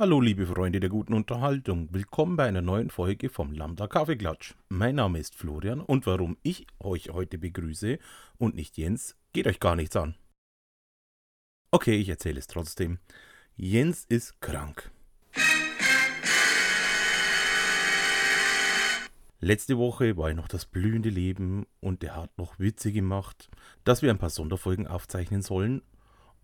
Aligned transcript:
Hallo 0.00 0.20
liebe 0.20 0.46
Freunde 0.46 0.78
der 0.78 0.90
guten 0.90 1.12
Unterhaltung, 1.12 1.88
willkommen 1.92 2.36
bei 2.36 2.46
einer 2.46 2.62
neuen 2.62 2.88
Folge 2.88 3.28
vom 3.28 3.50
Lambda 3.50 3.88
Kaffeeklatsch. 3.88 4.54
Mein 4.68 4.94
Name 4.94 5.18
ist 5.18 5.34
Florian 5.34 5.80
und 5.80 6.06
warum 6.06 6.36
ich 6.44 6.68
euch 6.78 7.10
heute 7.10 7.36
begrüße 7.36 7.98
und 8.36 8.54
nicht 8.54 8.78
Jens, 8.78 9.16
geht 9.32 9.48
euch 9.48 9.58
gar 9.58 9.74
nichts 9.74 9.96
an. 9.96 10.14
Okay, 11.72 11.96
ich 11.96 12.08
erzähle 12.08 12.38
es 12.38 12.46
trotzdem. 12.46 13.00
Jens 13.56 14.04
ist 14.04 14.40
krank. 14.40 14.92
Letzte 19.40 19.78
Woche 19.78 20.16
war 20.16 20.28
ja 20.28 20.36
noch 20.36 20.46
das 20.46 20.64
blühende 20.64 21.10
Leben 21.10 21.66
und 21.80 22.04
er 22.04 22.14
hat 22.14 22.38
noch 22.38 22.60
Witze 22.60 22.92
gemacht, 22.92 23.50
dass 23.82 24.02
wir 24.02 24.10
ein 24.10 24.18
paar 24.18 24.30
Sonderfolgen 24.30 24.86
aufzeichnen 24.86 25.42
sollen 25.42 25.82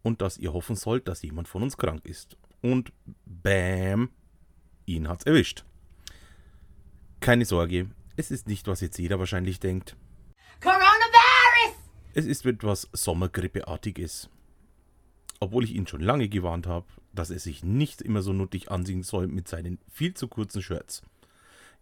und 0.02 0.22
dass 0.22 0.38
ihr 0.38 0.52
hoffen 0.52 0.74
sollt, 0.74 1.06
dass 1.06 1.22
jemand 1.22 1.46
von 1.46 1.62
uns 1.62 1.77
krank 1.77 2.05
ist 2.05 2.36
und 2.64 2.92
bam, 3.27 4.09
ihn 4.86 5.06
hat's 5.06 5.27
erwischt. 5.27 5.64
Keine 7.20 7.45
Sorge, 7.45 7.91
es 8.16 8.30
ist 8.30 8.48
nicht, 8.48 8.66
was 8.66 8.80
jetzt 8.80 8.98
jeder 8.98 9.18
wahrscheinlich 9.18 9.60
denkt. 9.60 9.96
Coronavirus! 10.62 11.77
Es 12.14 12.24
ist 12.24 12.46
etwas 12.46 12.88
Sommergrippeartiges. 12.92 14.30
Obwohl 15.41 15.64
ich 15.64 15.74
ihn 15.74 15.86
schon 15.86 16.00
lange 16.00 16.30
gewarnt 16.30 16.66
habe, 16.66 16.86
dass 17.12 17.30
er 17.30 17.38
sich 17.38 17.64
nicht 17.64 18.00
immer 18.00 18.22
so 18.22 18.32
nuttig 18.32 18.70
ansehen 18.70 19.02
soll 19.02 19.28
mit 19.28 19.46
seinen 19.46 19.78
viel 19.92 20.14
zu 20.14 20.27
kurzen 20.27 20.62
Shirts. 20.62 21.02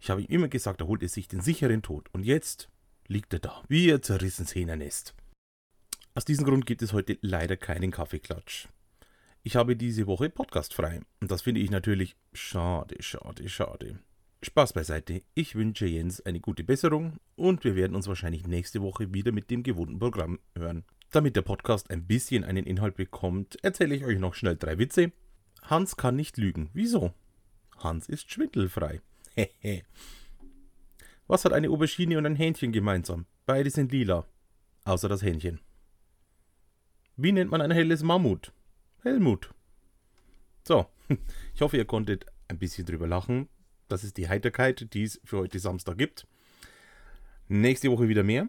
Ich 0.01 0.09
habe 0.09 0.21
ihm 0.21 0.27
immer 0.27 0.49
gesagt, 0.49 0.81
er 0.81 0.87
holt 0.87 1.01
es 1.01 1.13
sich 1.13 1.29
den 1.29 1.39
sicheren 1.39 1.81
Tod. 1.81 2.09
Und 2.11 2.25
jetzt 2.25 2.67
liegt 3.07 3.31
er 3.31 3.39
da, 3.39 3.63
wie 3.69 3.93
ein 3.93 4.03
zerrissenes 4.03 4.53
Hähnernest. 4.53 5.15
Aus 6.13 6.25
diesem 6.25 6.43
Grund 6.43 6.65
gibt 6.65 6.81
es 6.81 6.91
heute 6.91 7.17
leider 7.21 7.55
keinen 7.55 7.91
Kaffeeklatsch. 7.91 8.67
Ich 9.45 9.57
habe 9.57 9.75
diese 9.75 10.07
Woche 10.07 10.29
Podcast 10.29 10.73
frei. 10.73 11.01
Und 11.19 11.29
das 11.29 11.41
finde 11.41 11.59
ich 11.59 11.69
natürlich 11.69 12.15
schade, 12.31 12.95
schade, 13.01 13.49
schade. 13.49 13.99
Spaß 14.41 14.71
beiseite. 14.71 15.21
Ich 15.33 15.55
wünsche 15.55 15.85
Jens 15.85 16.21
eine 16.21 16.39
gute 16.39 16.63
Besserung 16.63 17.17
und 17.35 17.65
wir 17.65 17.75
werden 17.75 17.93
uns 17.93 18.07
wahrscheinlich 18.07 18.47
nächste 18.47 18.81
Woche 18.81 19.13
wieder 19.13 19.33
mit 19.33 19.51
dem 19.51 19.61
gewohnten 19.61 19.99
Programm 19.99 20.39
hören. 20.55 20.85
Damit 21.11 21.35
der 21.35 21.41
Podcast 21.41 21.89
ein 21.91 22.07
bisschen 22.07 22.45
einen 22.45 22.65
Inhalt 22.65 22.95
bekommt, 22.95 23.61
erzähle 23.65 23.95
ich 23.95 24.05
euch 24.05 24.17
noch 24.17 24.33
schnell 24.33 24.55
drei 24.55 24.77
Witze. 24.79 25.11
Hans 25.61 25.97
kann 25.97 26.15
nicht 26.15 26.37
lügen. 26.37 26.69
Wieso? 26.73 27.13
Hans 27.79 28.07
ist 28.07 28.31
schwindelfrei. 28.31 29.01
Hehe. 29.35 29.83
Was 31.27 31.43
hat 31.43 31.51
eine 31.51 31.69
Aubergine 31.69 32.17
und 32.17 32.25
ein 32.25 32.37
Hähnchen 32.37 32.71
gemeinsam? 32.71 33.25
Beide 33.45 33.69
sind 33.69 33.91
lila. 33.91 34.25
Außer 34.85 35.09
das 35.09 35.21
Hähnchen. 35.21 35.59
Wie 37.17 37.33
nennt 37.33 37.51
man 37.51 37.61
ein 37.61 37.71
helles 37.71 38.03
Mammut? 38.03 38.53
Helmut. 39.03 39.53
So, 40.63 40.87
ich 41.53 41.61
hoffe, 41.61 41.75
ihr 41.75 41.85
konntet 41.85 42.25
ein 42.47 42.57
bisschen 42.57 42.85
drüber 42.85 43.05
lachen. 43.05 43.49
Das 43.89 44.05
ist 44.05 44.15
die 44.15 44.29
Heiterkeit, 44.29 44.93
die 44.93 45.03
es 45.03 45.19
für 45.25 45.39
heute 45.39 45.59
Samstag 45.59 45.97
gibt. 45.97 46.25
Nächste 47.49 47.91
Woche 47.91 48.07
wieder 48.07 48.23
mehr. 48.23 48.47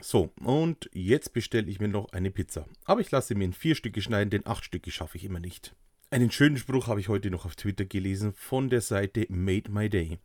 So, 0.00 0.32
und 0.40 0.90
jetzt 0.92 1.32
bestelle 1.32 1.70
ich 1.70 1.78
mir 1.78 1.86
noch 1.86 2.12
eine 2.12 2.32
Pizza. 2.32 2.66
Aber 2.84 3.00
ich 3.00 3.10
lasse 3.12 3.36
mir 3.36 3.44
in 3.44 3.52
vier 3.52 3.76
Stücke 3.76 4.02
schneiden, 4.02 4.30
denn 4.30 4.46
acht 4.46 4.64
Stücke 4.64 4.90
schaffe 4.90 5.16
ich 5.16 5.24
immer 5.24 5.38
nicht. 5.38 5.76
Einen 6.10 6.32
schönen 6.32 6.56
Spruch 6.56 6.88
habe 6.88 6.98
ich 6.98 7.08
heute 7.08 7.30
noch 7.30 7.46
auf 7.46 7.54
Twitter 7.54 7.84
gelesen 7.84 8.32
von 8.32 8.68
der 8.68 8.80
Seite 8.80 9.26
Made 9.28 9.70
My 9.70 9.88
Day. 9.88 10.18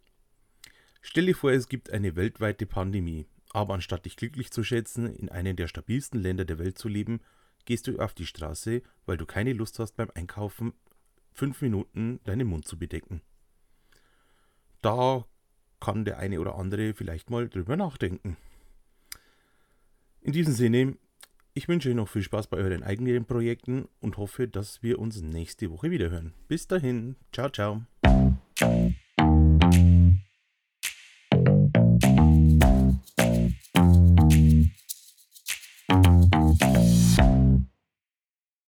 Stell 1.01 1.27
dir 1.27 1.35
vor, 1.35 1.51
es 1.51 1.69
gibt 1.69 1.91
eine 1.91 2.15
weltweite 2.15 2.65
Pandemie, 2.65 3.27
aber 3.51 3.75
anstatt 3.75 4.05
dich 4.05 4.15
glücklich 4.15 4.51
zu 4.51 4.63
schätzen, 4.63 5.13
in 5.13 5.29
einem 5.29 5.55
der 5.55 5.67
stabilsten 5.67 6.19
Länder 6.19 6.43
der 6.43 6.57
Welt 6.57 6.79
zu 6.79 6.87
leben, 6.87 7.21
gehst 7.65 7.87
du 7.87 7.99
auf 7.99 8.13
die 8.13 8.25
Straße, 8.25 8.81
weil 9.05 9.17
du 9.17 9.25
keine 9.25 9.53
Lust 9.53 9.79
hast 9.79 9.95
beim 9.95 10.09
Einkaufen 10.15 10.73
fünf 11.33 11.61
Minuten 11.61 12.19
deinen 12.23 12.47
Mund 12.47 12.65
zu 12.65 12.77
bedecken. 12.77 13.21
Da 14.81 15.25
kann 15.79 16.05
der 16.05 16.17
eine 16.19 16.39
oder 16.39 16.55
andere 16.55 16.93
vielleicht 16.93 17.29
mal 17.29 17.49
drüber 17.49 17.77
nachdenken. 17.77 18.37
In 20.21 20.33
diesem 20.33 20.53
Sinne, 20.53 20.97
ich 21.53 21.67
wünsche 21.67 21.89
euch 21.89 21.95
noch 21.95 22.07
viel 22.07 22.23
Spaß 22.23 22.47
bei 22.47 22.57
euren 22.57 22.83
eigenen 22.83 23.25
Projekten 23.25 23.87
und 23.99 24.17
hoffe, 24.17 24.47
dass 24.47 24.83
wir 24.83 24.99
uns 24.99 25.21
nächste 25.21 25.71
Woche 25.71 25.91
wieder 25.91 26.09
hören. 26.09 26.33
Bis 26.47 26.67
dahin, 26.67 27.15
ciao, 27.31 27.49
ciao. 27.49 27.81